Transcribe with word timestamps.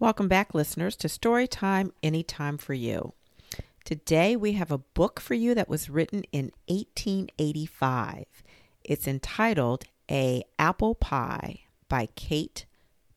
Welcome 0.00 0.28
back, 0.28 0.54
listeners, 0.54 0.96
to 0.96 1.08
Storytime 1.08 1.90
Anytime 2.02 2.56
for 2.56 2.72
You. 2.72 3.12
Today 3.84 4.34
we 4.34 4.52
have 4.52 4.70
a 4.70 4.78
book 4.78 5.20
for 5.20 5.34
you 5.34 5.54
that 5.54 5.68
was 5.68 5.90
written 5.90 6.24
in 6.32 6.52
1885. 6.68 8.24
It's 8.82 9.06
entitled 9.06 9.84
A 10.10 10.42
Apple 10.58 10.94
Pie 10.94 11.64
by 11.90 12.08
Kate 12.16 12.64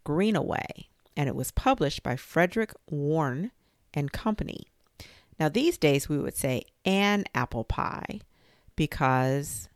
Greenaway, 0.03 0.89
and 1.15 1.29
it 1.29 1.37
was 1.37 1.51
published 1.51 2.03
by 2.03 2.17
Frederick 2.17 2.73
Warne 2.89 3.51
and 3.93 4.11
Company. 4.11 4.67
Now, 5.39 5.47
these 5.47 5.77
days 5.77 6.09
we 6.09 6.17
would 6.17 6.35
say 6.35 6.63
an 6.83 7.23
apple 7.33 7.63
pie 7.63 8.19
because 8.75 9.69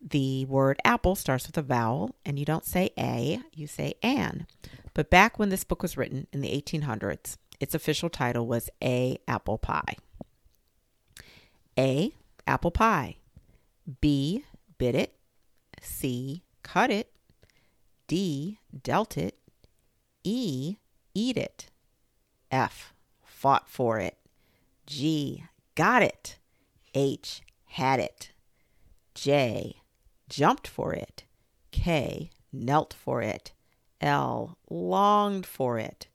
the 0.00 0.44
word 0.44 0.78
apple 0.84 1.16
starts 1.16 1.48
with 1.48 1.58
a 1.58 1.62
vowel 1.62 2.14
and 2.24 2.38
you 2.38 2.44
don't 2.44 2.64
say 2.64 2.90
a, 2.96 3.40
you 3.52 3.66
say 3.66 3.94
an. 4.04 4.46
But 4.98 5.10
back 5.10 5.38
when 5.38 5.48
this 5.48 5.62
book 5.62 5.80
was 5.80 5.96
written 5.96 6.26
in 6.32 6.40
the 6.40 6.50
1800s, 6.50 7.36
its 7.60 7.72
official 7.72 8.10
title 8.10 8.48
was 8.48 8.68
A 8.82 9.20
Apple 9.28 9.56
Pie. 9.56 9.94
A. 11.78 12.12
Apple 12.48 12.72
pie. 12.72 13.18
B. 14.00 14.44
Bit 14.76 14.96
it. 14.96 15.14
C. 15.80 16.42
Cut 16.64 16.90
it. 16.90 17.12
D. 18.08 18.58
Dealt 18.82 19.16
it. 19.16 19.38
E. 20.24 20.78
Eat 21.14 21.36
it. 21.36 21.70
F. 22.50 22.92
Fought 23.24 23.68
for 23.68 24.00
it. 24.00 24.18
G. 24.84 25.44
Got 25.76 26.02
it. 26.02 26.38
H. 26.92 27.42
Had 27.66 28.00
it. 28.00 28.32
J 29.14 29.76
jumped 30.28 30.66
for 30.66 30.92
it. 30.92 31.22
K 31.70 32.30
knelt 32.52 32.92
for 32.92 33.22
it. 33.22 33.52
L 34.00 34.58
longed 34.70 35.46
for 35.46 35.78
it. 35.78 36.08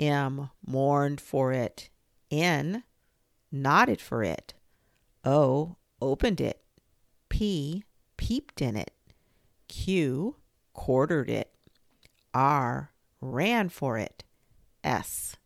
M 0.00 0.50
mourned 0.66 1.20
for 1.20 1.52
it. 1.52 1.88
N 2.30 2.84
nodded 3.50 4.00
for 4.00 4.22
it. 4.22 4.54
O 5.24 5.76
opened 6.00 6.40
it. 6.40 6.60
P 7.28 7.84
peeped 8.16 8.60
in 8.60 8.76
it. 8.76 8.92
Q 9.68 10.36
quartered 10.72 11.30
it. 11.30 11.54
R 12.32 12.90
ran 13.20 13.68
for 13.68 13.98
it. 13.98 14.24
S 14.82 15.36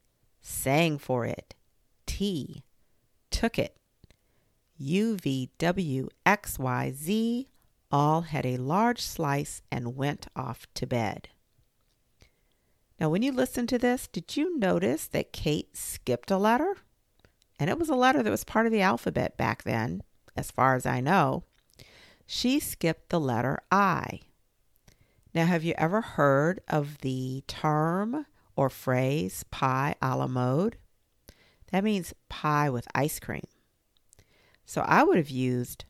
sang 0.40 0.98
for 0.98 1.24
it. 1.26 1.54
T 2.06 2.64
took 3.30 3.58
it. 3.58 3.76
U 4.78 5.16
V 5.16 5.50
W 5.58 6.08
X 6.24 6.58
Y 6.58 6.92
Z 6.92 7.48
all 7.90 8.22
had 8.22 8.46
a 8.46 8.56
large 8.56 9.00
slice 9.00 9.62
and 9.70 9.96
went 9.96 10.28
off 10.36 10.66
to 10.74 10.86
bed. 10.86 11.28
Now, 13.00 13.08
when 13.08 13.22
you 13.22 13.32
listen 13.32 13.66
to 13.68 13.78
this, 13.78 14.08
did 14.08 14.36
you 14.36 14.58
notice 14.58 15.06
that 15.06 15.32
Kate 15.32 15.76
skipped 15.76 16.30
a 16.30 16.38
letter? 16.38 16.76
And 17.60 17.70
it 17.70 17.78
was 17.78 17.88
a 17.88 17.94
letter 17.94 18.22
that 18.22 18.30
was 18.30 18.44
part 18.44 18.66
of 18.66 18.72
the 18.72 18.80
alphabet 18.80 19.36
back 19.36 19.62
then, 19.62 20.02
as 20.36 20.50
far 20.50 20.74
as 20.74 20.86
I 20.86 21.00
know. 21.00 21.44
She 22.26 22.60
skipped 22.60 23.08
the 23.10 23.20
letter 23.20 23.58
I. 23.70 24.20
Now, 25.34 25.46
have 25.46 25.64
you 25.64 25.74
ever 25.78 26.00
heard 26.00 26.60
of 26.68 26.98
the 26.98 27.44
term 27.46 28.26
or 28.56 28.68
phrase 28.68 29.44
pie 29.50 29.94
a 30.02 30.16
la 30.16 30.26
mode? 30.26 30.76
That 31.70 31.84
means 31.84 32.14
pie 32.28 32.70
with 32.70 32.88
ice 32.94 33.20
cream. 33.20 33.46
So 34.66 34.82
I 34.82 35.02
would 35.02 35.16
have 35.16 35.30
used 35.30 35.84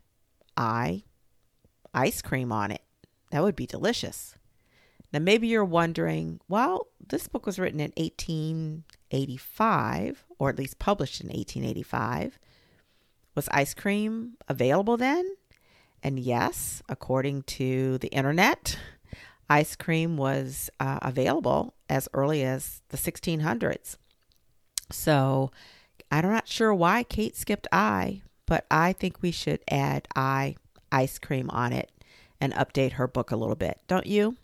I 0.56 1.04
ice 1.94 2.20
cream 2.20 2.52
on 2.52 2.70
it. 2.70 2.82
That 3.30 3.42
would 3.42 3.56
be 3.56 3.66
delicious. 3.66 4.34
Now, 5.12 5.18
maybe 5.20 5.46
you're 5.48 5.64
wondering, 5.64 6.40
well, 6.48 6.88
this 7.06 7.28
book 7.28 7.46
was 7.46 7.58
written 7.58 7.80
in 7.80 7.92
1885, 7.96 10.24
or 10.38 10.50
at 10.50 10.58
least 10.58 10.78
published 10.78 11.22
in 11.22 11.28
1885. 11.28 12.38
Was 13.34 13.48
ice 13.50 13.72
cream 13.72 14.34
available 14.48 14.98
then? 14.98 15.26
And 16.02 16.18
yes, 16.18 16.82
according 16.88 17.44
to 17.44 17.98
the 17.98 18.08
internet, 18.08 18.76
ice 19.48 19.76
cream 19.76 20.16
was 20.16 20.70
uh, 20.78 20.98
available 21.02 21.74
as 21.88 22.08
early 22.12 22.44
as 22.44 22.82
the 22.90 22.98
1600s. 22.98 23.96
So 24.90 25.50
I'm 26.10 26.24
not 26.24 26.48
sure 26.48 26.74
why 26.74 27.02
Kate 27.02 27.36
skipped 27.36 27.66
I, 27.72 28.22
but 28.46 28.66
I 28.70 28.92
think 28.92 29.22
we 29.22 29.30
should 29.30 29.60
add 29.70 30.08
I 30.14 30.56
ice 30.90 31.18
cream 31.18 31.50
on 31.50 31.72
it 31.72 31.90
and 32.40 32.52
update 32.54 32.92
her 32.92 33.06
book 33.06 33.30
a 33.30 33.36
little 33.36 33.56
bit, 33.56 33.80
don't 33.88 34.06
you? 34.06 34.36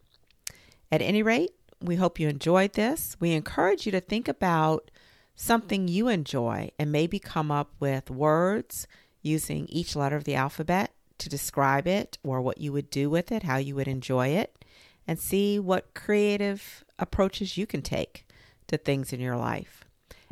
At 0.90 1.02
any 1.02 1.22
rate, 1.22 1.52
we 1.80 1.96
hope 1.96 2.18
you 2.18 2.28
enjoyed 2.28 2.74
this. 2.74 3.16
We 3.20 3.32
encourage 3.32 3.86
you 3.86 3.92
to 3.92 4.00
think 4.00 4.28
about 4.28 4.90
something 5.34 5.88
you 5.88 6.08
enjoy 6.08 6.70
and 6.78 6.92
maybe 6.92 7.18
come 7.18 7.50
up 7.50 7.72
with 7.80 8.10
words 8.10 8.86
using 9.22 9.66
each 9.68 9.96
letter 9.96 10.16
of 10.16 10.24
the 10.24 10.34
alphabet 10.34 10.92
to 11.18 11.28
describe 11.28 11.86
it 11.86 12.18
or 12.22 12.40
what 12.40 12.58
you 12.58 12.72
would 12.72 12.90
do 12.90 13.10
with 13.10 13.32
it, 13.32 13.42
how 13.42 13.56
you 13.56 13.74
would 13.74 13.88
enjoy 13.88 14.28
it, 14.28 14.64
and 15.06 15.18
see 15.18 15.58
what 15.58 15.94
creative 15.94 16.84
approaches 16.98 17.56
you 17.56 17.66
can 17.66 17.82
take 17.82 18.26
to 18.66 18.76
things 18.76 19.12
in 19.12 19.20
your 19.20 19.36
life. 19.36 19.84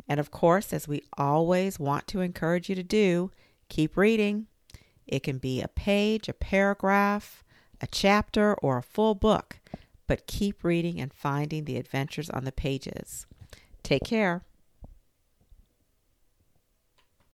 And 0.07 0.19
of 0.19 0.31
course, 0.31 0.73
as 0.73 0.87
we 0.87 1.03
always 1.17 1.79
want 1.79 2.07
to 2.07 2.21
encourage 2.21 2.69
you 2.69 2.75
to 2.75 2.83
do, 2.83 3.31
keep 3.69 3.95
reading. 3.97 4.47
It 5.07 5.23
can 5.23 5.37
be 5.37 5.61
a 5.61 5.67
page, 5.67 6.29
a 6.29 6.33
paragraph, 6.33 7.43
a 7.81 7.87
chapter, 7.87 8.53
or 8.55 8.77
a 8.77 8.83
full 8.83 9.15
book, 9.15 9.59
but 10.07 10.27
keep 10.27 10.63
reading 10.63 10.99
and 10.99 11.13
finding 11.13 11.65
the 11.65 11.77
adventures 11.77 12.29
on 12.29 12.43
the 12.45 12.51
pages. 12.51 13.25
Take 13.83 14.03
care. 14.05 14.43